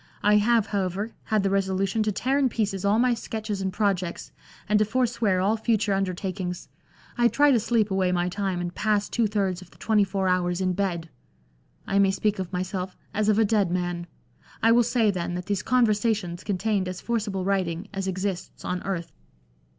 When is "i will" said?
14.63-14.81